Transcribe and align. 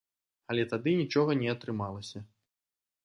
Але 0.53 0.63
тады 0.71 0.95
нічога 1.01 1.35
не 1.41 1.47
атрымалася. 1.55 2.19